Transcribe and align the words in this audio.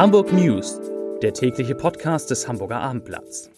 Hamburg 0.00 0.32
News, 0.32 0.80
der 1.20 1.34
tägliche 1.34 1.74
Podcast 1.74 2.30
des 2.30 2.48
Hamburger 2.48 2.80
Abendblatts. 2.80 3.50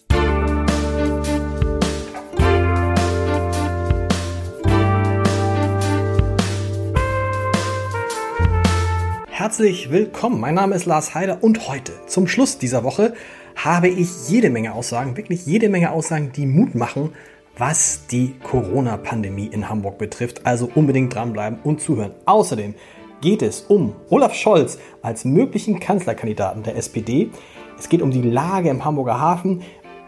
Herzlich 9.30 9.92
willkommen, 9.92 10.40
mein 10.40 10.56
Name 10.56 10.74
ist 10.74 10.84
Lars 10.84 11.14
Heider 11.14 11.44
und 11.44 11.68
heute, 11.68 11.92
zum 12.08 12.26
Schluss 12.26 12.58
dieser 12.58 12.82
Woche, 12.82 13.14
habe 13.54 13.86
ich 13.86 14.28
jede 14.28 14.50
Menge 14.50 14.74
Aussagen, 14.74 15.16
wirklich 15.16 15.46
jede 15.46 15.68
Menge 15.68 15.92
Aussagen, 15.92 16.32
die 16.32 16.46
Mut 16.46 16.74
machen, 16.74 17.12
was 17.56 18.08
die 18.08 18.34
Corona-Pandemie 18.42 19.46
in 19.46 19.68
Hamburg 19.68 19.96
betrifft. 19.96 20.44
Also 20.44 20.68
unbedingt 20.74 21.14
dranbleiben 21.14 21.60
und 21.62 21.80
zuhören. 21.80 22.14
Außerdem 22.24 22.74
geht 23.22 23.40
es 23.40 23.62
um 23.62 23.94
Olaf 24.10 24.34
Scholz 24.34 24.78
als 25.00 25.24
möglichen 25.24 25.80
Kanzlerkandidaten 25.80 26.62
der 26.62 26.76
SPD. 26.76 27.30
Es 27.78 27.88
geht 27.88 28.02
um 28.02 28.10
die 28.10 28.20
Lage 28.20 28.68
im 28.68 28.84
Hamburger 28.84 29.18
Hafen, 29.18 29.62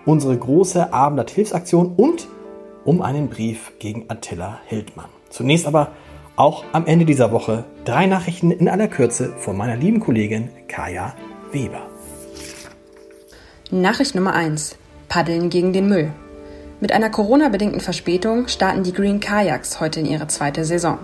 unsere 0.04 0.37
große 0.37 0.92
Abendblatt-Hilfsaktion 0.92 1.95
und 1.96 2.28
um 2.84 3.00
einen 3.00 3.30
Brief 3.30 3.73
gegen 3.78 4.04
Attila 4.09 4.60
Hildmann. 4.66 5.09
Zunächst 5.30 5.66
aber 5.66 5.92
auch 6.37 6.64
am 6.73 6.87
Ende 6.87 7.06
dieser 7.06 7.32
Woche 7.32 7.64
drei 7.84 8.06
Nachrichten 8.06 8.50
in 8.50 8.68
aller 8.68 8.88
Kürze 8.88 9.32
von 9.38 9.56
meiner 9.56 9.76
lieben 9.76 10.01
Kollegin 10.01 10.51
Kaya 10.68 11.15
Weber. 11.52 11.82
Nachricht 13.70 14.15
Nummer 14.15 14.34
1. 14.34 14.76
Paddeln 15.09 15.48
gegen 15.48 15.73
den 15.73 15.88
Müll. 15.88 16.12
Mit 16.80 16.92
einer 16.92 17.09
Corona-bedingten 17.09 17.80
Verspätung 17.80 18.48
starten 18.48 18.82
die 18.82 18.92
Green 18.92 19.20
Kayaks 19.20 19.80
heute 19.80 20.01
in 20.01 20.06
ihre 20.06 20.26
zweite 20.26 20.65
Saison. 20.65 20.98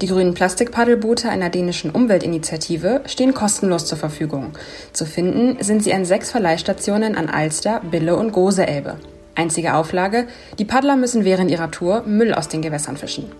Die 0.00 0.06
grünen 0.06 0.34
Plastikpaddelboote 0.34 1.28
einer 1.28 1.50
dänischen 1.50 1.90
Umweltinitiative 1.90 3.02
stehen 3.06 3.34
kostenlos 3.34 3.86
zur 3.86 3.98
Verfügung. 3.98 4.52
Zu 4.92 5.04
finden 5.04 5.62
sind 5.62 5.82
sie 5.82 5.92
an 5.92 6.04
sechs 6.04 6.30
Verleihstationen 6.30 7.16
an 7.16 7.28
Alster, 7.28 7.80
Bille 7.90 8.16
und 8.16 8.32
Gose-Elbe. 8.32 8.96
Einzige 9.34 9.74
Auflage, 9.74 10.26
die 10.58 10.64
Paddler 10.64 10.96
müssen 10.96 11.24
während 11.24 11.50
ihrer 11.50 11.70
Tour 11.70 12.02
Müll 12.06 12.34
aus 12.34 12.48
den 12.48 12.62
Gewässern 12.62 12.96
fischen. 12.96 13.30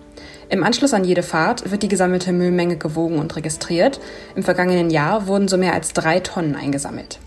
Im 0.49 0.65
Anschluss 0.65 0.95
an 0.95 1.05
jede 1.05 1.23
Fahrt 1.23 1.71
wird 1.71 1.83
die 1.83 1.89
gesammelte 1.89 2.33
Müllmenge 2.33 2.77
gewogen 2.77 3.19
und 3.19 3.37
registriert. 3.37 4.01
Im 4.35 4.43
vergangenen 4.43 4.91
Jahr 4.91 5.27
wurden 5.27 5.47
so 5.47 5.57
mehr 5.57 5.75
als 5.75 5.93
drei 5.93 6.21
Tonnen 6.21 6.57
eingesammelt. 6.57 7.19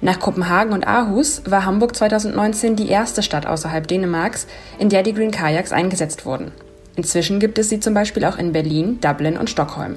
Nach 0.00 0.18
Kopenhagen 0.18 0.72
und 0.72 0.84
Aarhus 0.84 1.42
war 1.46 1.64
Hamburg 1.64 1.94
2019 1.94 2.74
die 2.74 2.88
erste 2.88 3.22
Stadt 3.22 3.46
außerhalb 3.46 3.86
Dänemarks, 3.86 4.48
in 4.80 4.88
der 4.88 5.04
die 5.04 5.14
Green 5.14 5.30
Kayaks 5.30 5.70
eingesetzt 5.70 6.26
wurden. 6.26 6.50
Inzwischen 6.96 7.40
gibt 7.40 7.58
es 7.58 7.68
sie 7.68 7.80
zum 7.80 7.94
Beispiel 7.94 8.24
auch 8.24 8.38
in 8.38 8.52
Berlin, 8.52 9.00
Dublin 9.00 9.38
und 9.38 9.50
Stockholm. 9.50 9.96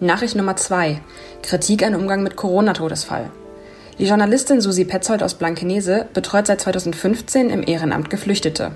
Nachricht 0.00 0.36
Nummer 0.36 0.56
zwei: 0.56 1.00
Kritik 1.42 1.84
an 1.84 1.94
Umgang 1.94 2.22
mit 2.22 2.36
Corona-Todesfall. 2.36 3.30
Die 3.98 4.06
Journalistin 4.06 4.60
Susi 4.60 4.84
Petzold 4.84 5.24
aus 5.24 5.34
Blankenese 5.34 6.06
betreut 6.14 6.46
seit 6.46 6.60
2015 6.60 7.50
im 7.50 7.66
Ehrenamt 7.66 8.10
Geflüchtete. 8.10 8.70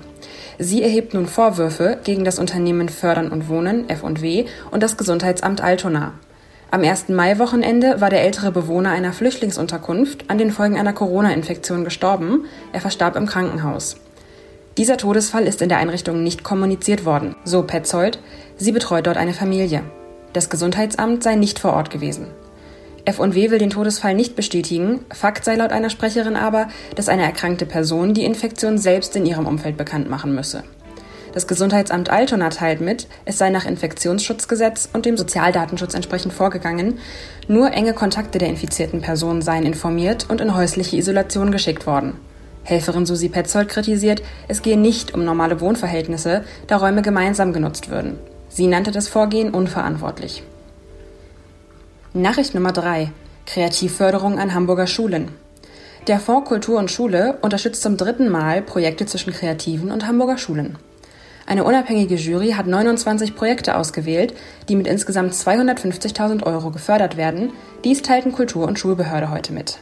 Sie 0.59 0.83
erhebt 0.83 1.13
nun 1.13 1.27
Vorwürfe 1.27 1.97
gegen 2.03 2.25
das 2.25 2.39
Unternehmen 2.39 2.89
Fördern 2.89 3.29
und 3.31 3.47
Wohnen, 3.47 3.89
F&W, 3.89 4.45
und 4.69 4.83
das 4.83 4.97
Gesundheitsamt 4.97 5.61
Altona. 5.61 6.13
Am 6.71 6.83
1. 6.83 7.09
Mai-Wochenende 7.09 8.01
war 8.01 8.09
der 8.09 8.23
ältere 8.23 8.51
Bewohner 8.51 8.89
einer 8.89 9.13
Flüchtlingsunterkunft 9.13 10.29
an 10.29 10.37
den 10.37 10.51
Folgen 10.51 10.77
einer 10.77 10.93
Corona-Infektion 10.93 11.85
gestorben. 11.85 12.45
Er 12.73 12.81
verstarb 12.81 13.15
im 13.15 13.25
Krankenhaus. 13.25 13.95
Dieser 14.77 14.97
Todesfall 14.97 15.45
ist 15.45 15.61
in 15.61 15.69
der 15.69 15.77
Einrichtung 15.77 16.23
nicht 16.23 16.43
kommuniziert 16.43 17.05
worden, 17.05 17.35
so 17.43 17.61
Petzold. 17.61 18.17
Sie 18.57 18.71
betreut 18.71 19.05
dort 19.05 19.17
eine 19.17 19.33
Familie. 19.33 19.83
Das 20.33 20.49
Gesundheitsamt 20.49 21.21
sei 21.21 21.35
nicht 21.35 21.59
vor 21.59 21.73
Ort 21.73 21.91
gewesen. 21.91 22.25
F&W 23.05 23.51
will 23.51 23.59
den 23.59 23.69
Todesfall 23.69 24.15
nicht 24.15 24.35
bestätigen. 24.35 25.05
Fakt 25.13 25.45
sei 25.45 25.55
laut 25.55 25.71
einer 25.71 25.91
Sprecherin 25.91 26.35
aber, 26.35 26.69
dass 26.95 27.07
eine 27.07 27.21
erkrankte 27.21 27.67
Person 27.67 28.15
die 28.15 28.23
Infektion 28.23 28.79
selbst 28.79 29.15
in 29.15 29.27
ihrem 29.27 29.45
Umfeld 29.45 29.77
bekannt 29.77 30.09
machen 30.09 30.33
müsse. 30.33 30.63
Das 31.33 31.45
Gesundheitsamt 31.45 32.09
Altona 32.09 32.49
teilt 32.49 32.81
mit, 32.81 33.07
es 33.25 33.37
sei 33.37 33.51
nach 33.51 33.65
Infektionsschutzgesetz 33.65 34.89
und 34.93 35.05
dem 35.05 35.17
Sozialdatenschutz 35.17 35.93
entsprechend 35.93 36.33
vorgegangen. 36.33 36.99
Nur 37.47 37.71
enge 37.71 37.93
Kontakte 37.93 38.39
der 38.39 38.49
infizierten 38.49 39.01
Person 39.01 39.43
seien 39.43 39.65
informiert 39.65 40.27
und 40.29 40.41
in 40.41 40.55
häusliche 40.55 40.95
Isolation 40.95 41.51
geschickt 41.51 41.85
worden. 41.85 42.13
Helferin 42.63 43.05
Susi 43.05 43.29
Petzold 43.29 43.69
kritisiert, 43.69 44.21
es 44.47 44.61
gehe 44.61 44.77
nicht 44.77 45.13
um 45.13 45.25
normale 45.25 45.59
Wohnverhältnisse, 45.59 46.43
da 46.67 46.77
Räume 46.77 47.01
gemeinsam 47.01 47.53
genutzt 47.53 47.89
würden. 47.89 48.17
Sie 48.49 48.67
nannte 48.67 48.91
das 48.91 49.07
Vorgehen 49.07 49.51
unverantwortlich. 49.51 50.43
Nachricht 52.13 52.53
Nummer 52.53 52.71
3. 52.71 53.11
Kreativförderung 53.45 54.39
an 54.39 54.53
Hamburger 54.53 54.87
Schulen. 54.87 55.29
Der 56.07 56.19
Fonds 56.19 56.47
Kultur 56.47 56.79
und 56.79 56.91
Schule 56.91 57.37
unterstützt 57.41 57.81
zum 57.81 57.97
dritten 57.97 58.29
Mal 58.29 58.61
Projekte 58.61 59.05
zwischen 59.05 59.33
Kreativen 59.33 59.91
und 59.91 60.05
Hamburger 60.05 60.37
Schulen. 60.37 60.77
Eine 61.45 61.63
unabhängige 61.65 62.15
Jury 62.15 62.51
hat 62.51 62.67
29 62.67 63.35
Projekte 63.35 63.75
ausgewählt, 63.75 64.33
die 64.69 64.75
mit 64.75 64.87
insgesamt 64.87 65.33
250.000 65.33 66.43
Euro 66.43 66.71
gefördert 66.71 67.17
werden. 67.17 67.51
Dies 67.83 68.01
teilten 68.01 68.31
Kultur- 68.31 68.67
und 68.67 68.79
Schulbehörde 68.79 69.29
heute 69.29 69.51
mit. 69.51 69.79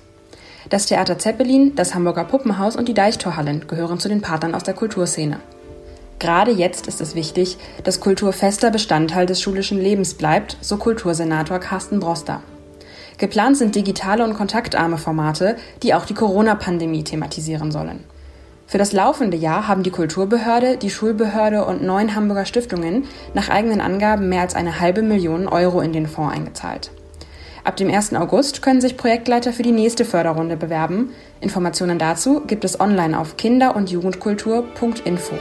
Das 0.72 0.86
Theater 0.86 1.20
Zeppelin, 1.20 1.76
das 1.76 1.94
Hamburger 1.94 2.24
Puppenhaus 2.24 2.78
und 2.78 2.88
die 2.88 2.94
Deichtorhallen 2.94 3.68
gehören 3.68 4.00
zu 4.00 4.08
den 4.08 4.22
Partnern 4.22 4.56
aus 4.56 4.64
der 4.64 4.74
Kulturszene. 4.74 5.42
Gerade 6.18 6.52
jetzt 6.52 6.88
ist 6.88 7.02
es 7.02 7.14
wichtig, 7.14 7.58
dass 7.84 8.00
Kultur 8.00 8.32
fester 8.32 8.72
Bestandteil 8.72 9.26
des 9.26 9.42
schulischen 9.42 9.82
Lebens 9.82 10.14
bleibt, 10.14 10.56
so 10.62 10.78
Kultursenator 10.78 11.60
Carsten 11.60 12.00
Broster. 12.00 12.42
Geplant 13.18 13.58
sind 13.58 13.76
digitale 13.76 14.24
und 14.24 14.34
kontaktarme 14.34 14.98
Formate, 14.98 15.58
die 15.84 15.94
auch 15.94 16.06
die 16.06 16.14
Corona-Pandemie 16.14 17.04
thematisieren 17.04 17.74
sollen. 17.74 18.06
Für 18.66 18.78
das 18.78 18.94
laufende 18.94 19.36
Jahr 19.36 19.68
haben 19.68 19.84
die 19.84 19.92
Kulturbehörde, 19.92 20.78
die 20.78 20.90
Schulbehörde 20.90 21.66
und 21.66 21.84
neun 21.84 22.16
Hamburger 22.16 22.46
Stiftungen 22.46 23.04
nach 23.34 23.50
eigenen 23.50 23.82
Angaben 23.82 24.30
mehr 24.30 24.40
als 24.40 24.56
eine 24.56 24.80
halbe 24.80 25.02
Million 25.02 25.50
Euro 25.50 25.82
in 25.82 25.92
den 25.92 26.08
Fonds 26.08 26.34
eingezahlt. 26.34 26.92
Ab 27.64 27.76
dem 27.76 27.92
1. 27.92 28.16
August 28.16 28.64
können 28.64 28.82
sich 28.82 28.98
Projektleiter 28.98 29.54
für 29.54 29.62
die 29.62 29.72
nächste 29.72 30.04
Förderrunde 30.04 30.58
bewerben. 30.58 31.12
Informationen 31.42 32.00
dazu 32.00 32.42
gibt 32.42 32.66
es 32.66 32.80
online 32.80 33.20
auf 33.20 33.38
kinder- 33.38 33.76
und 33.76 33.92
jugendkultur.info. 33.92 35.36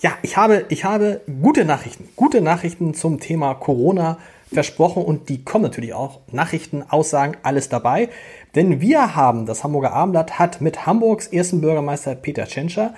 Ja, 0.00 0.12
ich 0.22 0.36
habe, 0.36 0.66
ich 0.68 0.84
habe 0.84 1.22
gute 1.42 1.64
Nachrichten. 1.64 2.08
Gute 2.16 2.42
Nachrichten 2.42 2.92
zum 2.92 3.18
Thema 3.18 3.54
Corona 3.54 4.18
versprochen 4.52 5.04
und 5.04 5.28
die 5.28 5.44
kommen 5.44 5.64
natürlich 5.64 5.94
auch. 5.94 6.20
Nachrichten, 6.32 6.82
Aussagen, 6.88 7.36
alles 7.42 7.68
dabei. 7.68 8.08
Denn 8.54 8.80
wir 8.80 9.14
haben, 9.14 9.46
das 9.46 9.62
Hamburger 9.62 9.92
Abendblatt 9.92 10.38
hat 10.38 10.60
mit 10.60 10.86
Hamburgs 10.86 11.26
ersten 11.26 11.60
Bürgermeister 11.60 12.14
Peter 12.14 12.46
Tschentscher, 12.46 12.94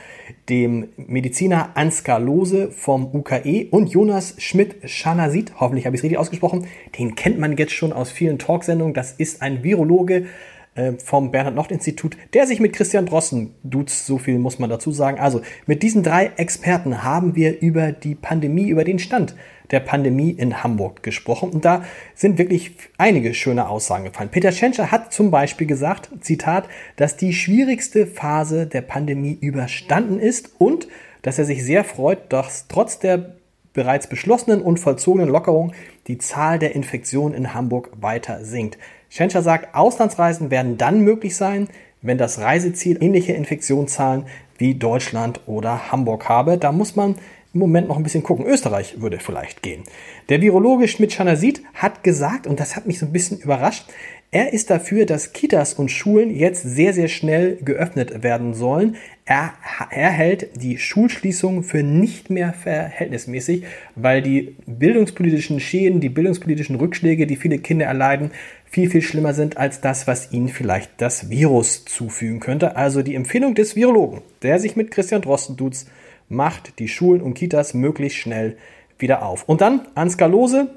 dem 0.49 0.89
Mediziner 0.97 1.71
Ansgar 1.75 2.21
Lose 2.21 2.71
vom 2.71 3.15
UKE 3.15 3.67
und 3.71 3.89
Jonas 3.89 4.35
Schmidt-Schanasit, 4.39 5.55
hoffentlich 5.59 5.87
habe 5.87 5.97
ich 5.97 6.01
es 6.01 6.05
richtig 6.05 6.19
ausgesprochen, 6.19 6.67
den 6.99 7.15
kennt 7.17 7.39
man 7.39 7.57
jetzt 7.57 7.73
schon 7.73 7.93
aus 7.93 8.11
vielen 8.11 8.39
Talksendungen. 8.39 8.95
Das 8.95 9.13
ist 9.13 9.43
ein 9.43 9.63
Virologe, 9.65 10.27
äh, 10.75 10.93
vom 10.93 11.31
Bernhard-Nocht-Institut, 11.31 12.17
der 12.35 12.47
sich 12.47 12.61
mit 12.61 12.73
Christian 12.73 13.07
Drossen 13.07 13.55
duzt, 13.63 14.07
so 14.07 14.19
viel 14.19 14.39
muss 14.39 14.59
man 14.59 14.71
dazu 14.71 14.93
sagen. 14.93 15.19
Also 15.19 15.43
mit 15.67 15.83
diesen 15.83 16.03
drei 16.03 16.31
Experten 16.37 17.03
haben 17.03 17.35
wir 17.35 17.61
über 17.61 17.93
die 17.93 18.15
Pandemie, 18.15 18.69
über 18.69 18.85
den 18.85 18.99
Stand 18.99 19.35
der 19.71 19.81
Pandemie 19.81 20.31
in 20.31 20.63
Hamburg 20.63 21.03
gesprochen. 21.03 21.51
Und 21.51 21.65
da 21.65 21.85
sind 22.15 22.39
wirklich 22.39 22.73
einige 22.99 23.35
schöne 23.35 23.69
Aussagen 23.69 24.05
gefallen. 24.05 24.31
Peter 24.31 24.51
Tschentscher 24.51 24.91
hat 24.91 25.13
zum 25.13 25.31
Beispiel 25.31 25.67
gesagt, 25.67 26.11
Zitat, 26.21 26.69
dass 26.97 27.17
die 27.17 27.33
schwierigste 27.33 28.07
Phase 28.07 28.67
der 28.67 28.83
Pandemie 28.83 29.39
überstanden 29.41 30.19
ist 30.19 30.51
und 30.59 30.89
dass 31.23 31.39
er 31.39 31.45
sich 31.45 31.65
sehr 31.65 31.85
freut, 31.85 32.33
dass 32.33 32.67
trotz 32.69 32.99
der 32.99 33.37
bereits 33.73 34.09
beschlossenen 34.09 34.63
und 34.63 34.81
vollzogenen 34.81 35.29
Lockerung 35.29 35.73
die 36.09 36.19
Zahl 36.19 36.59
der 36.59 36.75
Infektionen 36.75 37.35
in 37.35 37.55
Hamburg 37.55 37.91
weiter 38.01 38.45
sinkt. 38.45 38.79
Schenscher 39.11 39.43
sagt, 39.43 39.75
Auslandsreisen 39.75 40.51
werden 40.51 40.79
dann 40.79 41.01
möglich 41.01 41.37
sein, 41.37 41.69
wenn 42.01 42.17
das 42.17 42.39
Reiseziel 42.39 43.03
ähnliche 43.03 43.33
Infektionszahlen 43.33 44.25
wie 44.57 44.77
Deutschland 44.77 45.41
oder 45.47 45.91
Hamburg 45.91 46.29
habe. 46.29 46.57
Da 46.57 46.71
muss 46.71 46.95
man 46.95 47.17
im 47.53 47.61
Moment 47.61 47.89
noch 47.89 47.97
ein 47.97 48.05
bisschen 48.05 48.23
gucken. 48.23 48.47
Österreich 48.47 49.01
würde 49.01 49.19
vielleicht 49.19 49.63
gehen. 49.63 49.83
Der 50.29 50.41
Virologe 50.41 50.87
Schmidt-Schanasit 50.87 51.63
hat 51.75 52.05
gesagt, 52.05 52.47
und 52.47 52.61
das 52.61 52.77
hat 52.77 52.87
mich 52.87 53.01
so 53.01 53.07
ein 53.07 53.13
bisschen 53.13 53.41
überrascht, 53.41 53.91
er 54.33 54.53
ist 54.53 54.71
dafür, 54.71 55.07
dass 55.07 55.33
Kitas 55.33 55.75
und 55.75 55.91
Schulen 55.91 56.31
jetzt 56.31 56.63
sehr, 56.63 56.93
sehr 56.93 57.09
schnell 57.09 57.57
geöffnet 57.65 58.23
werden 58.23 58.55
sollen. 58.55 58.95
Er, 59.25 59.55
er 59.91 60.11
hält 60.11 60.63
die 60.63 60.79
Schulschließung 60.79 61.65
für 61.65 61.83
nicht 61.83 62.31
mehr 62.31 62.53
verhältnismäßig, 62.53 63.65
weil 63.97 64.23
die 64.23 64.55
bildungspolitischen 64.67 65.59
Schäden, 65.59 65.99
die 65.99 66.11
bildungspolitischen 66.11 66.77
Rückschläge, 66.77 67.27
die 67.27 67.35
viele 67.35 67.59
Kinder 67.59 67.87
erleiden, 67.87 68.31
viel, 68.71 68.89
viel 68.89 69.03
schlimmer 69.03 69.35
sind 69.35 69.57
als 69.57 69.81
das, 69.81 70.07
was 70.07 70.33
ihnen 70.33 70.49
vielleicht 70.49 70.93
das 70.99 71.29
Virus 71.29 71.85
zufügen 71.85 72.39
könnte. 72.39 72.77
Also 72.77 73.03
die 73.03 73.17
Empfehlung 73.17 73.55
des 73.55 73.75
Virologen, 73.75 74.23
der 74.43 74.61
sich 74.61 74.77
mit 74.77 74.93
Christian 74.93 75.23
Drosten 75.23 75.57
duzt, 75.57 75.89
macht 76.29 76.79
die 76.79 76.89
Schulen 76.89 77.21
und 77.21 77.35
Kitas 77.35 77.75
möglichst 77.75 78.19
schnell 78.19 78.57
wieder 78.99 79.27
auf. 79.27 79.49
Und 79.49 79.61
dann 79.61 79.83
Ansgar 79.97 80.29
Lose, 80.29 80.69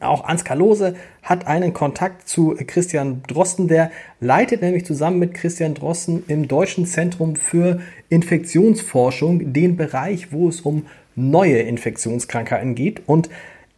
Auch 0.00 0.24
Ansgar 0.24 0.56
Lose 0.56 0.94
hat 1.22 1.46
einen 1.46 1.72
Kontakt 1.72 2.28
zu 2.28 2.54
Christian 2.66 3.22
Drosten, 3.26 3.66
der 3.66 3.90
leitet 4.20 4.62
nämlich 4.62 4.84
zusammen 4.84 5.18
mit 5.18 5.34
Christian 5.34 5.74
Drosten 5.74 6.22
im 6.28 6.46
Deutschen 6.46 6.86
Zentrum 6.86 7.34
für 7.34 7.80
Infektionsforschung 8.10 9.52
den 9.52 9.76
Bereich, 9.76 10.32
wo 10.32 10.48
es 10.48 10.60
um 10.60 10.86
neue 11.16 11.58
Infektionskrankheiten 11.58 12.74
geht. 12.74 13.08
Und 13.08 13.28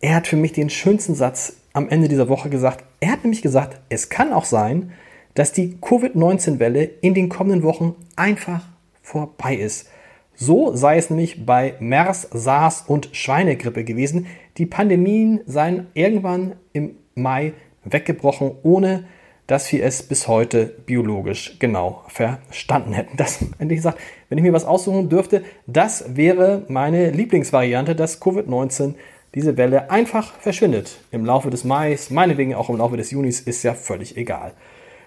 er 0.00 0.16
hat 0.16 0.26
für 0.26 0.37
mich 0.37 0.52
den 0.52 0.69
schönsten 0.70 1.14
Satz 1.14 1.55
am 1.72 1.88
Ende 1.88 2.08
dieser 2.08 2.28
Woche 2.28 2.50
gesagt. 2.50 2.84
Er 3.00 3.12
hat 3.12 3.25
nämlich 3.25 3.43
gesagt, 3.43 3.81
es 3.88 4.08
kann 4.08 4.32
auch 4.32 4.44
sein, 4.44 4.93
dass 5.34 5.52
die 5.52 5.78
Covid-19-Welle 5.81 6.82
in 6.82 7.14
den 7.14 7.28
kommenden 7.28 7.62
Wochen 7.62 7.94
einfach 8.17 8.67
vorbei 9.02 9.55
ist. 9.55 9.88
So 10.34 10.75
sei 10.75 10.96
es 10.96 11.11
nämlich 11.11 11.44
bei 11.44 11.75
MERS, 11.81 12.28
SARS 12.32 12.84
und 12.87 13.11
Schweinegrippe 13.12 13.84
gewesen. 13.84 14.26
Die 14.56 14.67
Pandemien 14.67 15.40
seien 15.46 15.88
irgendwann 15.94 16.55
im 16.72 16.96
Mai 17.14 17.52
weggebrochen, 17.84 18.52
ohne 18.62 19.05
dass 19.46 19.70
wir 19.73 19.84
es 19.84 20.05
bis 20.05 20.28
heute 20.28 20.66
biologisch 20.87 21.56
genau 21.58 22.05
verstanden 22.06 22.93
hätten. 22.93 23.16
Das, 23.16 23.44
endlich 23.58 23.78
gesagt, 23.78 23.99
wenn 24.28 24.38
ich 24.38 24.44
mir 24.44 24.52
was 24.52 24.64
aussuchen 24.64 25.08
dürfte, 25.08 25.43
das 25.66 26.16
wäre 26.16 26.64
meine 26.69 27.11
Lieblingsvariante, 27.11 27.96
dass 27.96 28.23
Covid-19 28.23 28.94
diese 29.35 29.56
Welle 29.56 29.91
einfach 29.91 30.32
verschwindet. 30.35 30.99
Im 31.11 31.25
Laufe 31.25 31.50
des 31.50 31.65
Mai, 31.65 31.97
meinetwegen 32.11 32.55
auch 32.55 32.69
im 32.69 32.77
Laufe 32.77 32.97
des 32.97 33.11
Junis, 33.11 33.41
ist 33.41 33.62
ja 33.62 33.75
völlig 33.75 34.17
egal. 34.17 34.53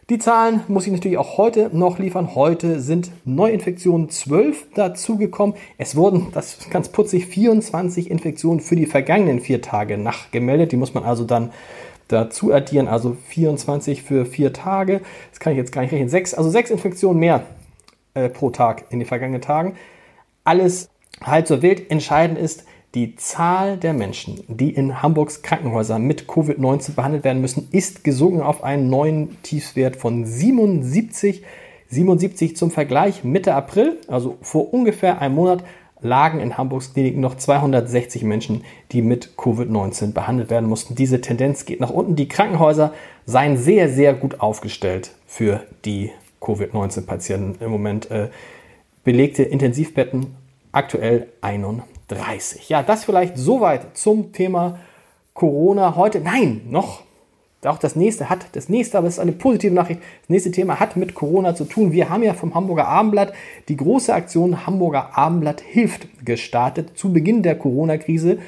Die 0.10 0.18
Zahlen 0.18 0.62
muss 0.68 0.86
ich 0.86 0.92
natürlich 0.92 1.18
auch 1.18 1.38
heute 1.38 1.70
noch 1.72 1.98
liefern. 1.98 2.36
Heute 2.36 2.82
sind 2.82 3.12
Neuinfektionen 3.24 4.10
12 4.10 4.74
dazugekommen. 4.76 5.56
Es 5.78 5.96
wurden, 5.96 6.28
das 6.34 6.56
ist 6.56 6.70
ganz 6.70 6.90
putzig, 6.90 7.28
24 7.28 8.12
Infektionen 8.12 8.60
für 8.60 8.76
die 8.76 8.86
vergangenen 8.86 9.40
vier 9.40 9.62
Tage 9.62 9.98
nachgemeldet. 9.98 10.74
Die 10.74 10.78
muss 10.78 10.94
man 10.94 11.06
also 11.06 11.24
dann 11.24 11.54
dazu 12.10 12.54
addieren, 12.54 12.90
also 12.90 13.16
24 13.30 14.04
für 14.04 14.26
vier 14.26 14.52
Tage. 14.52 15.00
Das 15.32 15.40
kann 15.40 15.54
ich 15.54 15.58
jetzt 15.58 15.72
gar 15.72 15.82
nicht 15.82 15.94
rechnen. 15.94 16.10
Sechs, 16.10 16.34
also 16.34 16.50
sechs 16.50 16.70
Infektionen 16.70 17.20
mehr 17.20 17.46
äh, 18.14 18.28
pro 18.28 18.50
Tag 18.50 18.86
in 18.90 19.00
den 19.00 19.08
vergangenen 19.08 19.42
Tagen. 19.42 19.76
Alles 20.44 20.90
halb 21.22 21.48
so 21.48 21.62
wild. 21.62 21.90
Entscheidend 21.90 22.38
ist, 22.38 22.66
die 22.96 23.16
Zahl 23.16 23.78
der 23.78 23.94
Menschen, 23.94 24.44
die 24.48 24.70
in 24.70 25.02
Hamburgs 25.02 25.42
Krankenhäusern 25.42 26.04
mit 26.04 26.28
Covid-19 26.28 26.94
behandelt 26.94 27.24
werden 27.24 27.42
müssen, 27.42 27.68
ist 27.72 28.04
gesunken 28.04 28.42
auf 28.42 28.64
einen 28.64 28.90
neuen 28.90 29.42
Tiefswert 29.42 29.96
von 29.96 30.26
77. 30.26 31.44
77 31.90 32.56
zum 32.56 32.72
Vergleich 32.72 33.24
Mitte 33.24 33.54
April, 33.54 34.00
also 34.08 34.38
vor 34.42 34.74
ungefähr 34.74 35.22
einem 35.22 35.36
Monat, 35.36 35.64
lagen 36.02 36.40
in 36.40 36.58
Hamburgs 36.58 36.94
Kliniken 36.94 37.22
noch 37.22 37.36
260 37.36 38.24
Menschen, 38.24 38.64
die 38.92 39.02
mit 39.02 39.32
Covid-19 39.38 40.14
behandelt 40.14 40.50
werden 40.50 40.68
mussten. 40.68 40.96
Diese 40.96 41.22
Tendenz 41.22 41.66
geht 41.66 41.80
nach 41.80 41.92
unten. 41.92 42.16
Die 42.16 42.28
Krankenhäuser 42.28 42.94
seien 43.26 43.58
sehr, 43.58 43.90
sehr 43.90 44.14
gut 44.14 44.40
aufgestellt 44.42 45.12
für 45.28 45.62
die 45.86 46.12
Covid-19-Patienten. 46.42 47.64
Im 47.64 47.72
Moment 47.72 48.12
äh, 48.12 48.30
belegte 49.04 49.44
Intensivbetten 49.44 50.36
aktuell 50.72 51.28
91. 51.42 51.93
30. 52.08 52.70
Ja, 52.70 52.84
das 52.84 53.06
vielleicht 53.06 53.38
soweit 53.38 53.98
zum 53.98 54.32
Thema 54.34 54.80
Corona 55.34 55.96
heute. 55.96 56.20
Nein, 56.20 56.62
noch. 56.70 57.04
Auch 57.66 57.78
das 57.78 57.96
nächste 57.96 58.30
hat, 58.30 58.48
das 58.54 58.68
nächste, 58.68 58.98
aber 58.98 59.08
es 59.08 59.14
ist 59.14 59.20
eine 59.20 59.32
positive 59.32 59.74
Nachricht. 59.74 60.02
Das 60.22 60.30
nächste 60.30 60.52
Thema 60.52 60.80
hat 60.82 60.98
mit 60.98 61.14
Corona 61.14 61.56
zu 61.56 61.64
tun. 61.64 61.94
Wir 61.94 62.10
haben 62.10 62.24
ja 62.24 62.34
vom 62.34 62.54
Hamburger 62.56 62.88
Abendblatt 62.88 63.34
die 63.70 63.78
große 63.78 64.14
Aktion 64.14 64.68
Hamburger 64.68 65.18
Abendblatt 65.18 65.62
hilft 65.62 66.08
gestartet 66.26 66.98
zu 66.98 67.14
Beginn 67.14 67.42
der 67.42 67.58
Corona-Krise. 67.58 68.40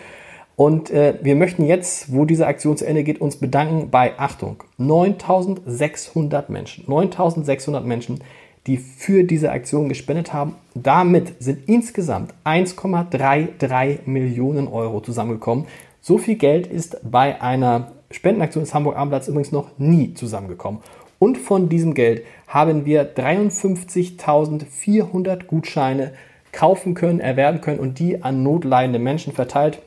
Und 0.58 0.90
äh, 0.90 1.16
wir 1.22 1.36
möchten 1.36 1.66
jetzt, 1.66 2.14
wo 2.14 2.26
diese 2.26 2.48
Aktion 2.48 2.78
zu 2.78 2.86
Ende 2.86 3.04
geht, 3.04 3.20
uns 3.20 3.38
bedanken 3.38 3.90
bei, 3.90 4.18
Achtung, 4.18 4.64
9600 4.78 6.50
Menschen. 6.50 6.86
9600 6.88 7.86
Menschen, 7.86 8.20
die 8.68 8.78
für 8.78 9.24
diese 9.24 9.52
Aktion 9.52 9.90
gespendet 9.90 10.32
haben. 10.34 10.56
Damit 10.74 11.34
sind 11.40 11.70
insgesamt 11.70 12.34
1,33 12.46 14.00
Millionen 14.06 14.68
Euro 14.68 15.02
zusammengekommen. 15.02 15.66
So 16.02 16.18
viel 16.18 16.36
Geld 16.36 16.66
ist 16.68 16.98
bei 17.04 17.42
einer 17.42 17.92
Spendenaktion 18.12 18.64
des 18.64 18.74
Hamburg 18.74 18.98
Abendblatts 18.98 19.28
übrigens 19.28 19.52
noch 19.52 19.78
nie 19.78 20.14
zusammengekommen. 20.14 20.82
Und 21.20 21.38
von 21.38 21.70
diesem 21.70 21.94
Geld 21.94 22.24
haben 22.48 22.86
wir 22.86 23.16
53.400 23.16 25.46
Gutscheine 25.46 26.14
kaufen 26.52 26.94
können, 26.94 27.20
erwerben 27.20 27.62
können 27.62 27.80
und 27.80 28.00
die 28.00 28.24
an 28.24 28.44
notleidende 28.44 29.00
Menschen 29.00 29.34
verteilt. 29.34 29.82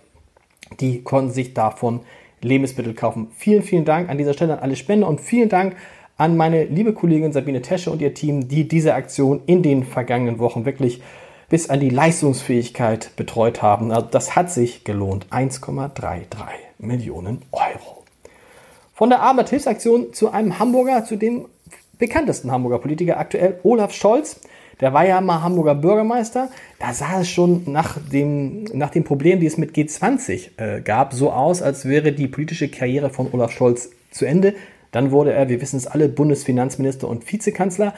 Die 0.81 1.03
konnten 1.03 1.31
sich 1.31 1.55
davon 1.55 2.01
Lebensmittel 2.41 2.95
kaufen. 2.95 3.29
Vielen, 3.37 3.63
vielen 3.63 3.85
Dank 3.85 4.09
an 4.09 4.19
dieser 4.19 4.35
Stelle 4.35 4.55
an 4.55 4.59
alle 4.61 4.77
Spender 4.77 5.09
und 5.09 5.21
vielen 5.21 5.49
Dank 5.49 5.77
an 6.19 6.37
meine 6.37 6.65
liebe 6.65 6.93
Kollegin 6.93 7.33
Sabine 7.33 7.63
Tesche 7.63 7.93
und 7.93 8.03
ihr 8.03 8.13
Team, 8.13 8.49
die 8.49 8.67
diese 8.67 8.95
Aktion 8.95 9.41
in 9.47 9.63
den 9.63 9.85
vergangenen 9.85 10.41
Wochen 10.41 10.65
wirklich 10.65 11.01
bis 11.49 11.71
an 11.71 11.79
die 11.81 11.91
Leistungsfähigkeit 11.91 13.13
betreut 13.17 13.63
haben. 13.63 13.93
Also 13.93 14.09
das 14.11 14.35
hat 14.35 14.51
sich 14.51 14.83
gelohnt. 14.83 15.27
1,33 15.31 16.27
Millionen 16.79 17.43
Euro. 17.53 18.03
Von 18.95 19.11
der 19.11 19.21
Arbeitshilfsaktion 19.21 20.13
zu 20.13 20.31
einem 20.31 20.59
Hamburger, 20.59 21.05
zu 21.05 21.17
dem 21.17 21.47
bekanntesten 21.99 22.51
Hamburger 22.51 22.81
Politiker 22.81 23.19
aktuell, 23.19 23.61
Olaf 23.63 23.95
Scholz. 23.95 24.41
Der 24.81 24.93
war 24.93 25.07
ja 25.07 25.21
mal 25.21 25.43
Hamburger 25.43 25.77
Bürgermeister. 25.77 26.51
Da 26.81 26.93
sah 26.93 27.21
es 27.21 27.29
schon 27.29 27.63
nach 27.67 27.97
dem, 28.13 28.65
nach 28.73 28.91
dem 28.91 29.05
Problem, 29.05 29.39
die 29.39 29.47
es 29.47 29.57
mit 29.57 29.75
G20 29.75 30.51
äh, 30.57 30.81
gab, 30.81 31.15
so 31.15 31.31
aus, 31.31 31.63
als 31.63 31.85
wäre 31.85 32.13
die 32.13 32.27
politische 32.27 32.69
Karriere 32.69 33.11
von 33.11 33.29
Olaf 33.33 33.53
Scholz 33.53 33.91
zu 34.11 34.25
Ende. 34.25 34.55
Dann 34.93 35.11
wurde 35.11 35.33
er, 35.33 35.49
wir 35.49 35.61
wissen 35.61 35.77
es 35.77 35.87
alle, 35.87 36.09
Bundesfinanzminister 36.09 37.09
und 37.09 37.31
Vizekanzler. 37.31 37.95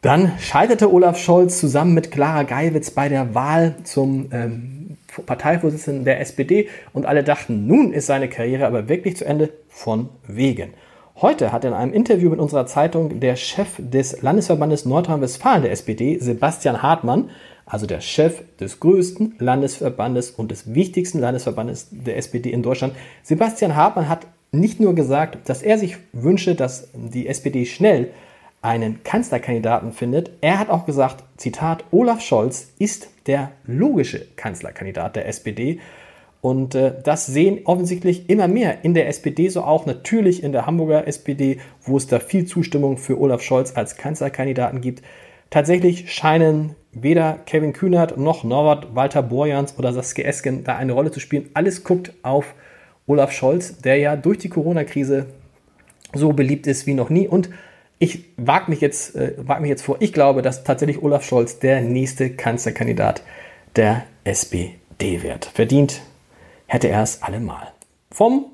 Dann 0.00 0.32
scheiterte 0.38 0.92
Olaf 0.92 1.18
Scholz 1.18 1.58
zusammen 1.58 1.94
mit 1.94 2.10
Clara 2.10 2.44
Geiwitz 2.44 2.90
bei 2.90 3.08
der 3.08 3.34
Wahl 3.34 3.74
zum 3.82 4.28
ähm, 4.32 4.96
Parteivorsitzenden 5.26 6.04
der 6.04 6.20
SPD 6.20 6.68
und 6.92 7.06
alle 7.06 7.24
dachten, 7.24 7.66
nun 7.66 7.92
ist 7.92 8.06
seine 8.06 8.28
Karriere 8.28 8.66
aber 8.66 8.88
wirklich 8.88 9.16
zu 9.16 9.24
Ende 9.24 9.50
von 9.68 10.08
wegen. 10.26 10.74
Heute 11.20 11.50
hat 11.50 11.64
in 11.64 11.72
einem 11.72 11.92
Interview 11.92 12.30
mit 12.30 12.38
unserer 12.38 12.66
Zeitung 12.66 13.18
der 13.18 13.34
Chef 13.34 13.70
des 13.78 14.22
Landesverbandes 14.22 14.84
Nordrhein-Westfalen 14.84 15.62
der 15.62 15.72
SPD, 15.72 16.16
Sebastian 16.20 16.80
Hartmann, 16.80 17.30
also 17.66 17.86
der 17.86 18.00
Chef 18.00 18.42
des 18.60 18.78
größten 18.78 19.34
Landesverbandes 19.40 20.30
und 20.30 20.52
des 20.52 20.74
wichtigsten 20.74 21.18
Landesverbandes 21.18 21.88
der 21.90 22.16
SPD 22.18 22.50
in 22.50 22.62
Deutschland, 22.62 22.94
Sebastian 23.24 23.74
Hartmann 23.74 24.08
hat 24.08 24.26
nicht 24.52 24.80
nur 24.80 24.94
gesagt, 24.94 25.48
dass 25.48 25.62
er 25.62 25.78
sich 25.78 25.96
wünsche, 26.12 26.54
dass 26.54 26.88
die 26.94 27.26
SPD 27.26 27.66
schnell 27.66 28.10
einen 28.60 29.02
Kanzlerkandidaten 29.04 29.92
findet, 29.92 30.32
er 30.40 30.58
hat 30.58 30.70
auch 30.70 30.84
gesagt, 30.84 31.24
Zitat, 31.36 31.84
Olaf 31.90 32.20
Scholz 32.20 32.72
ist 32.78 33.08
der 33.26 33.52
logische 33.64 34.26
Kanzlerkandidat 34.36 35.16
der 35.16 35.28
SPD. 35.28 35.80
Und 36.40 36.74
äh, 36.74 36.94
das 37.02 37.26
sehen 37.26 37.60
offensichtlich 37.64 38.30
immer 38.30 38.48
mehr 38.48 38.84
in 38.84 38.94
der 38.94 39.08
SPD, 39.08 39.48
so 39.48 39.62
auch 39.62 39.86
natürlich 39.86 40.42
in 40.42 40.52
der 40.52 40.66
Hamburger 40.66 41.06
SPD, 41.06 41.58
wo 41.82 41.96
es 41.96 42.06
da 42.06 42.20
viel 42.20 42.46
Zustimmung 42.46 42.96
für 42.96 43.20
Olaf 43.20 43.42
Scholz 43.42 43.76
als 43.76 43.96
Kanzlerkandidaten 43.96 44.80
gibt. 44.80 45.02
Tatsächlich 45.50 46.12
scheinen 46.12 46.74
weder 46.92 47.38
Kevin 47.46 47.72
Kühnert 47.72 48.18
noch 48.18 48.44
Norbert 48.44 48.94
Walter 48.94 49.22
Borjans 49.22 49.78
oder 49.78 49.92
Saskia 49.92 50.26
Esken 50.26 50.64
da 50.64 50.76
eine 50.76 50.92
Rolle 50.92 51.10
zu 51.10 51.20
spielen. 51.20 51.48
Alles 51.54 51.84
guckt 51.84 52.12
auf 52.22 52.54
Olaf 53.08 53.32
Scholz, 53.32 53.78
der 53.78 53.96
ja 53.96 54.14
durch 54.14 54.38
die 54.38 54.48
Corona-Krise 54.48 55.26
so 56.14 56.32
beliebt 56.32 56.66
ist 56.66 56.86
wie 56.86 56.94
noch 56.94 57.10
nie. 57.10 57.26
Und 57.26 57.50
ich 57.98 58.26
wage 58.36 58.70
mich, 58.70 58.80
jetzt, 58.80 59.16
äh, 59.16 59.34
wag 59.38 59.60
mich 59.60 59.70
jetzt 59.70 59.82
vor, 59.82 59.96
ich 59.98 60.12
glaube, 60.12 60.42
dass 60.42 60.62
tatsächlich 60.62 61.02
Olaf 61.02 61.24
Scholz 61.24 61.58
der 61.58 61.80
nächste 61.80 62.30
Kanzlerkandidat 62.30 63.22
der 63.74 64.04
SPD 64.24 65.22
wird. 65.22 65.46
Verdient 65.46 66.02
hätte 66.66 66.88
er 66.88 67.02
es 67.02 67.22
allemal. 67.22 67.72
Vom 68.10 68.46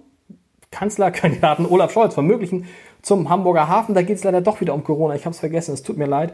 Kanzlerkandidaten 0.71 1.67
Olaf 1.67 1.93
Scholz, 1.93 2.15
vom 2.15 2.27
möglichen 2.27 2.67
zum 3.03 3.29
Hamburger 3.29 3.69
Hafen. 3.69 3.95
Da 3.95 4.03
geht 4.03 4.17
es 4.17 4.25
leider 4.25 4.41
doch 4.41 4.61
wieder 4.61 4.75
um 4.75 4.83
Corona. 4.83 5.15
Ich 5.15 5.25
habe 5.27 5.35
es 5.35 5.41
vergessen, 5.41 5.75
es 5.75 5.83
tut 5.83 5.99
mir 5.99 6.07
leid. 6.07 6.33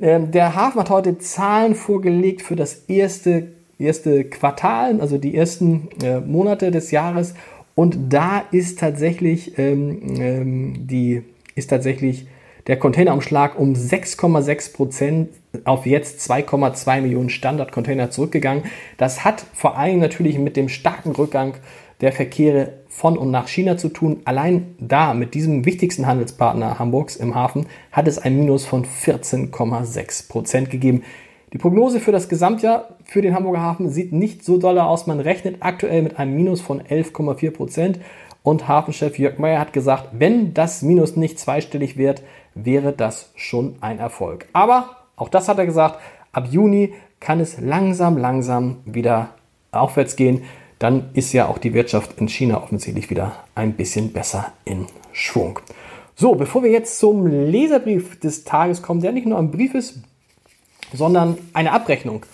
Ähm, 0.00 0.30
der 0.32 0.54
Hafen 0.54 0.80
hat 0.80 0.90
heute 0.90 1.18
Zahlen 1.18 1.74
vorgelegt 1.74 2.42
für 2.42 2.56
das 2.56 2.84
erste 2.88 3.52
erste 3.84 4.24
Quartal, 4.24 5.00
also 5.00 5.18
die 5.18 5.36
ersten 5.36 5.88
äh, 6.02 6.20
Monate 6.20 6.70
des 6.70 6.90
Jahres. 6.90 7.34
Und 7.74 8.12
da 8.12 8.42
ist 8.50 8.78
tatsächlich 8.78 9.58
ähm, 9.58 10.00
ähm, 10.18 10.86
die 10.86 11.22
ist 11.54 11.68
tatsächlich 11.68 12.26
der 12.66 12.78
Containerumschlag 12.78 13.58
um 13.58 13.72
6,6 13.72 14.72
Prozent 14.72 15.28
auf 15.64 15.86
jetzt 15.86 16.30
2,2 16.30 17.00
Millionen 17.00 17.30
Standardcontainer 17.30 18.10
zurückgegangen. 18.10 18.64
Das 18.96 19.24
hat 19.24 19.44
vor 19.52 19.76
allem 19.76 19.98
natürlich 19.98 20.38
mit 20.38 20.56
dem 20.56 20.68
starken 20.68 21.12
Rückgang 21.12 21.54
der 22.00 22.12
Verkehre 22.12 22.74
von 22.88 23.18
und 23.18 23.30
nach 23.30 23.48
China 23.48 23.76
zu 23.76 23.88
tun. 23.88 24.20
Allein 24.24 24.74
da 24.78 25.14
mit 25.14 25.34
diesem 25.34 25.64
wichtigsten 25.66 26.06
Handelspartner 26.06 26.78
Hamburgs 26.78 27.16
im 27.16 27.34
Hafen 27.34 27.66
hat 27.92 28.08
es 28.08 28.18
ein 28.18 28.36
Minus 28.36 28.64
von 28.66 28.84
14,6 28.84 30.28
Prozent 30.28 30.70
gegeben. 30.70 31.02
Die 31.52 31.58
Prognose 31.58 31.98
für 31.98 32.12
das 32.12 32.28
Gesamtjahr 32.28 32.90
für 33.04 33.22
den 33.22 33.34
Hamburger 33.34 33.62
Hafen 33.62 33.90
sieht 33.90 34.12
nicht 34.12 34.44
so 34.44 34.58
doll 34.58 34.78
aus. 34.78 35.08
Man 35.08 35.18
rechnet 35.18 35.56
aktuell 35.60 36.02
mit 36.02 36.16
einem 36.16 36.36
Minus 36.36 36.60
von 36.60 36.80
11,4 36.80 37.50
Prozent. 37.50 38.00
Und 38.42 38.68
Hafenchef 38.68 39.18
Jörg 39.18 39.38
Meyer 39.38 39.58
hat 39.58 39.72
gesagt, 39.72 40.10
wenn 40.12 40.54
das 40.54 40.82
Minus 40.82 41.16
nicht 41.16 41.38
zweistellig 41.40 41.96
wird, 41.96 42.22
wäre 42.54 42.92
das 42.92 43.32
schon 43.34 43.74
ein 43.80 43.98
Erfolg. 43.98 44.46
Aber 44.52 44.96
auch 45.16 45.28
das 45.28 45.48
hat 45.48 45.58
er 45.58 45.66
gesagt, 45.66 45.98
ab 46.32 46.46
Juni 46.50 46.94
kann 47.18 47.40
es 47.40 47.60
langsam, 47.60 48.16
langsam 48.16 48.78
wieder 48.84 49.30
aufwärts 49.72 50.14
gehen. 50.16 50.42
Dann 50.78 51.10
ist 51.14 51.32
ja 51.32 51.48
auch 51.48 51.58
die 51.58 51.74
Wirtschaft 51.74 52.18
in 52.18 52.28
China 52.28 52.62
offensichtlich 52.62 53.10
wieder 53.10 53.32
ein 53.54 53.74
bisschen 53.74 54.12
besser 54.12 54.52
in 54.64 54.86
Schwung. 55.12 55.58
So, 56.14 56.34
bevor 56.34 56.62
wir 56.62 56.70
jetzt 56.70 56.98
zum 56.98 57.26
Leserbrief 57.26 58.20
des 58.20 58.44
Tages 58.44 58.82
kommen, 58.82 59.00
der 59.00 59.12
nicht 59.12 59.26
nur 59.26 59.38
ein 59.38 59.50
Brief 59.50 59.74
ist, 59.74 60.00
sondern 60.92 61.38
eine 61.52 61.72
Abrechnung 61.72 62.24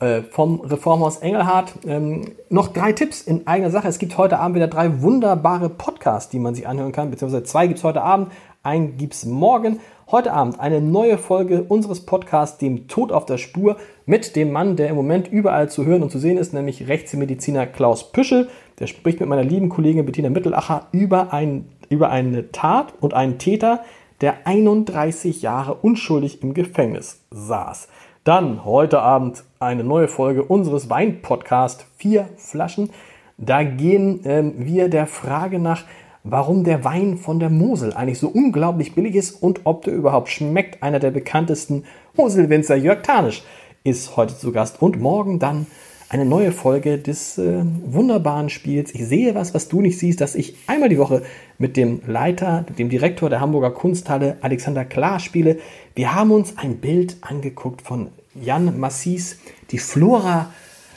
äh, 0.00 0.22
vom 0.22 0.60
Reformhaus 0.60 1.18
Engelhardt. 1.18 1.72
Ähm, 1.86 2.32
noch 2.48 2.68
drei 2.68 2.92
Tipps 2.92 3.22
in 3.22 3.46
eigener 3.46 3.70
Sache. 3.70 3.88
Es 3.88 3.98
gibt 3.98 4.16
heute 4.16 4.38
Abend 4.38 4.56
wieder 4.56 4.68
drei 4.68 5.02
wunderbare 5.02 5.68
Podcasts, 5.68 6.30
die 6.30 6.38
man 6.38 6.54
sich 6.54 6.66
anhören 6.66 6.92
kann, 6.92 7.10
beziehungsweise 7.10 7.44
zwei 7.44 7.66
gibt 7.66 7.78
es 7.78 7.84
heute 7.84 8.02
Abend, 8.02 8.30
einen 8.62 8.96
gibt 8.96 9.14
es 9.14 9.24
morgen. 9.24 9.80
Heute 10.10 10.32
Abend 10.32 10.58
eine 10.58 10.80
neue 10.80 11.18
Folge 11.18 11.64
unseres 11.64 12.06
Podcasts, 12.06 12.56
dem 12.58 12.88
Tod 12.88 13.12
auf 13.12 13.26
der 13.26 13.36
Spur, 13.36 13.76
mit 14.06 14.36
dem 14.36 14.52
Mann, 14.52 14.76
der 14.76 14.88
im 14.88 14.96
Moment 14.96 15.28
überall 15.28 15.68
zu 15.68 15.84
hören 15.84 16.02
und 16.02 16.10
zu 16.10 16.18
sehen 16.18 16.38
ist, 16.38 16.54
nämlich 16.54 16.88
Rechtsmediziner 16.88 17.66
Klaus 17.66 18.10
Püschel. 18.10 18.48
Der 18.78 18.86
spricht 18.86 19.20
mit 19.20 19.28
meiner 19.28 19.44
lieben 19.44 19.68
Kollegin 19.68 20.06
Bettina 20.06 20.30
Mittelacher 20.30 20.86
über, 20.92 21.32
ein, 21.34 21.68
über 21.90 22.08
eine 22.08 22.52
Tat 22.52 22.94
und 23.00 23.12
einen 23.12 23.38
Täter, 23.38 23.80
der 24.20 24.46
31 24.46 25.42
Jahre 25.42 25.74
unschuldig 25.74 26.42
im 26.42 26.54
Gefängnis 26.54 27.20
saß. 27.30 27.88
Dann 28.24 28.64
heute 28.64 29.00
Abend 29.00 29.44
eine 29.58 29.84
neue 29.84 30.08
Folge 30.08 30.44
unseres 30.44 30.90
Wein-Podcasts 30.90 31.86
Vier 31.96 32.28
Flaschen. 32.36 32.90
Da 33.38 33.62
gehen 33.62 34.20
ähm, 34.24 34.54
wir 34.56 34.88
der 34.88 35.06
Frage 35.06 35.58
nach, 35.58 35.84
warum 36.24 36.64
der 36.64 36.84
Wein 36.84 37.16
von 37.16 37.38
der 37.38 37.50
Mosel 37.50 37.92
eigentlich 37.92 38.18
so 38.18 38.28
unglaublich 38.28 38.94
billig 38.94 39.14
ist 39.14 39.42
und 39.42 39.60
ob 39.64 39.84
der 39.84 39.94
überhaupt 39.94 40.28
schmeckt. 40.28 40.82
Einer 40.82 40.98
der 40.98 41.10
bekanntesten 41.10 41.84
Moselwinzer, 42.16 42.76
Jörg 42.76 43.02
Tanisch, 43.02 43.44
ist 43.84 44.16
heute 44.16 44.36
zu 44.36 44.52
Gast. 44.52 44.82
Und 44.82 45.00
morgen 45.00 45.38
dann 45.38 45.66
eine 46.08 46.24
neue 46.24 46.52
Folge 46.52 46.98
des 46.98 47.36
äh, 47.36 47.62
wunderbaren 47.84 48.48
Spiels. 48.48 48.94
Ich 48.94 49.06
sehe 49.06 49.34
was, 49.34 49.52
was 49.52 49.68
du 49.68 49.82
nicht 49.82 49.98
siehst, 49.98 50.20
dass 50.20 50.34
ich 50.34 50.56
einmal 50.66 50.88
die 50.88 50.98
Woche 50.98 51.22
mit 51.58 51.76
dem 51.76 52.00
Leiter, 52.06 52.64
dem 52.78 52.88
Direktor 52.88 53.28
der 53.28 53.40
Hamburger 53.40 53.70
Kunsthalle, 53.70 54.38
Alexander 54.40 54.84
Klar, 54.84 55.20
spiele. 55.20 55.58
Wir 55.94 56.14
haben 56.14 56.30
uns 56.30 56.56
ein 56.56 56.78
Bild 56.78 57.18
angeguckt 57.20 57.82
von 57.82 58.08
Jan 58.34 58.78
Massis, 58.78 59.38
die 59.70 59.78
Flora, 59.78 60.52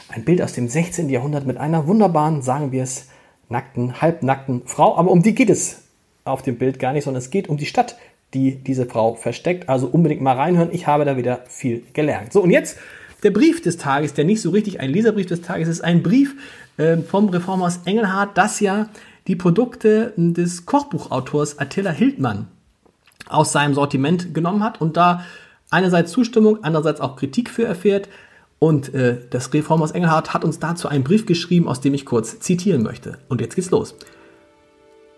ein 0.08 0.24
Bild 0.24 0.42
aus 0.42 0.54
dem 0.54 0.68
16. 0.68 1.10
Jahrhundert 1.10 1.46
mit 1.46 1.58
einer 1.58 1.88
wunderbaren, 1.88 2.42
sagen 2.42 2.72
wir 2.72 2.84
es, 2.84 3.08
nackten, 3.50 4.02
halbnackten 4.02 4.62
Frau. 4.66 4.98
Aber 4.98 5.12
um 5.12 5.24
die 5.24 5.36
geht 5.36 5.50
es 5.50 5.84
auf 6.24 6.42
dem 6.42 6.58
Bild 6.58 6.80
gar 6.80 6.94
nicht, 6.94 7.04
sondern 7.04 7.22
es 7.22 7.30
geht 7.30 7.50
um 7.50 7.58
die 7.58 7.66
Stadt, 7.66 7.98
die 8.34 8.56
diese 8.56 8.86
Frau 8.86 9.16
versteckt. 9.16 9.68
Also 9.68 9.88
unbedingt 9.88 10.22
mal 10.22 10.38
reinhören. 10.38 10.70
Ich 10.72 10.88
habe 10.88 11.04
da 11.04 11.18
wieder 11.18 11.44
viel 11.48 11.84
gelernt. 11.94 12.32
So, 12.32 12.42
und 12.42 12.52
jetzt 12.52 12.78
der 13.24 13.32
Brief 13.32 13.62
des 13.62 13.78
Tages, 13.78 14.14
der 14.14 14.26
nicht 14.26 14.42
so 14.42 14.50
richtig 14.50 14.80
ein 14.80 14.92
Leserbrief 14.92 15.28
des 15.28 15.42
Tages 15.42 15.68
ist, 15.68 15.82
ein 15.82 16.04
Brief 16.04 16.36
äh, 16.78 16.98
vom 16.98 17.30
Reformhaus 17.30 17.82
Engelhardt, 17.86 18.38
das 18.38 18.60
ja 18.60 18.90
die 19.28 19.36
Produkte 19.36 20.14
des 20.18 20.66
Kochbuchautors 20.66 21.60
Attila 21.60 21.92
Hildmann 21.92 22.48
aus 23.28 23.52
seinem 23.52 23.74
Sortiment 23.74 24.34
genommen 24.34 24.64
hat 24.64 24.82
und 24.82 24.98
da 24.98 25.24
einerseits 25.70 26.12
Zustimmung, 26.12 26.64
andererseits 26.64 27.00
auch 27.00 27.16
Kritik 27.16 27.50
für 27.50 27.64
erfährt. 27.64 28.10
Und 28.60 28.94
äh, 28.94 29.18
das 29.30 29.52
Reformhaus 29.54 29.92
Engelhardt 29.92 30.34
hat 30.34 30.44
uns 30.44 30.60
dazu 30.60 30.88
einen 30.88 31.04
Brief 31.04 31.26
geschrieben, 31.26 31.68
aus 31.68 31.82
dem 31.82 31.94
ich 31.94 32.06
kurz 32.06 32.40
zitieren 32.40 32.84
möchte. 32.84 33.18
Und 33.28 33.42
jetzt 33.42 33.56
geht's 33.56 33.72
los. 33.72 33.96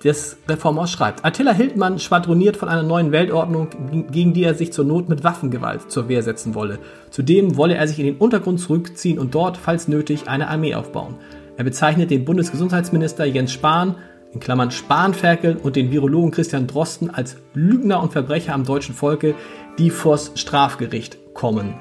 Das 0.04 0.36
Reformhaus 0.50 0.92
schreibt, 0.92 1.24
Attila 1.24 1.54
Hildmann 1.54 1.98
schwadroniert 1.98 2.58
von 2.58 2.68
einer 2.68 2.84
neuen 2.84 3.14
Weltordnung, 3.14 3.70
gegen 4.12 4.34
die 4.34 4.44
er 4.44 4.54
sich 4.54 4.74
zur 4.74 4.84
Not 4.84 5.08
mit 5.08 5.24
Waffengewalt 5.24 5.90
zur 5.90 6.10
Wehr 6.10 6.22
setzen 6.24 6.56
wolle. 6.56 6.80
Zudem 7.10 7.56
wolle 7.56 7.76
er 7.76 7.88
sich 7.88 8.00
in 8.00 8.06
den 8.08 8.18
Untergrund 8.18 8.60
zurückziehen 8.60 9.18
und 9.18 9.34
dort, 9.34 9.56
falls 9.56 9.88
nötig, 9.88 10.28
eine 10.28 10.50
Armee 10.50 10.76
aufbauen. 10.76 11.16
Er 11.56 11.64
bezeichnet 11.64 12.12
den 12.12 12.26
Bundesgesundheitsminister 12.26 13.24
Jens 13.24 13.54
Spahn, 13.54 13.96
in 14.34 14.42
Klammern 14.42 14.72
Spanferkel 14.72 15.56
und 15.56 15.78
den 15.78 15.92
Virologen 15.92 16.32
Christian 16.32 16.68
Drosten 16.68 17.10
als 17.10 17.38
Lügner 17.54 18.02
und 18.02 18.12
Verbrecher 18.12 18.54
am 18.54 18.66
deutschen 18.66 18.96
Volke, 18.96 19.36
die 19.78 19.90
vors 19.90 20.32
Strafgericht 20.36 21.34
kommen 21.34 21.76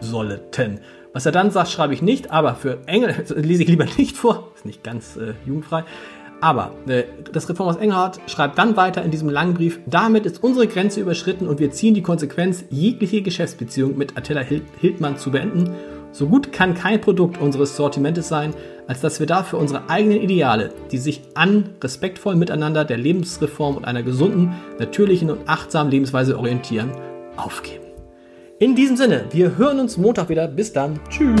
sollten. 0.00 0.80
Was 1.12 1.26
er 1.26 1.32
dann 1.32 1.50
sagt, 1.50 1.70
schreibe 1.70 1.94
ich 1.94 2.02
nicht, 2.02 2.30
aber 2.30 2.54
für 2.54 2.78
Engel 2.86 3.24
lese 3.34 3.64
ich 3.64 3.68
lieber 3.68 3.86
nicht 3.98 4.16
vor, 4.16 4.52
ist 4.54 4.64
nicht 4.64 4.84
ganz 4.84 5.16
äh, 5.16 5.34
jugendfrei. 5.44 5.84
Aber 6.40 6.72
äh, 6.86 7.04
das 7.32 7.48
Reformhaus 7.48 7.76
Engelhardt 7.76 8.20
schreibt 8.26 8.58
dann 8.58 8.76
weiter 8.76 9.02
in 9.04 9.10
diesem 9.10 9.28
langen 9.28 9.54
Brief, 9.54 9.80
damit 9.86 10.26
ist 10.26 10.42
unsere 10.42 10.66
Grenze 10.66 11.00
überschritten 11.00 11.46
und 11.46 11.60
wir 11.60 11.70
ziehen 11.70 11.94
die 11.94 12.02
Konsequenz, 12.02 12.64
jegliche 12.70 13.22
Geschäftsbeziehung 13.22 13.96
mit 13.96 14.16
Attila 14.16 14.40
Hildmann 14.40 15.18
zu 15.18 15.30
beenden. 15.30 15.74
So 16.12 16.26
gut 16.26 16.52
kann 16.52 16.74
kein 16.74 17.00
Produkt 17.00 17.40
unseres 17.40 17.76
Sortimentes 17.76 18.28
sein, 18.28 18.52
als 18.88 19.00
dass 19.00 19.20
wir 19.20 19.26
dafür 19.26 19.60
unsere 19.60 19.88
eigenen 19.88 20.20
Ideale, 20.20 20.72
die 20.90 20.98
sich 20.98 21.22
an 21.34 21.70
respektvollen 21.80 22.38
Miteinander 22.38 22.84
der 22.84 22.96
Lebensreform 22.96 23.76
und 23.76 23.84
einer 23.84 24.02
gesunden, 24.02 24.54
natürlichen 24.78 25.30
und 25.30 25.48
achtsamen 25.48 25.92
Lebensweise 25.92 26.36
orientieren, 26.36 26.90
aufgeben. 27.36 27.84
In 28.58 28.74
diesem 28.74 28.96
Sinne, 28.96 29.24
wir 29.30 29.56
hören 29.56 29.78
uns 29.78 29.96
Montag 29.96 30.28
wieder. 30.28 30.48
Bis 30.48 30.72
dann. 30.72 30.98
Tschüss. 31.08 31.40